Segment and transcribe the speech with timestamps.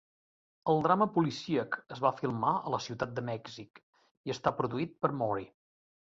[0.71, 3.81] El drama policíac es va filmar a la ciutat de Mèxic
[4.31, 5.47] i està produït per Mori.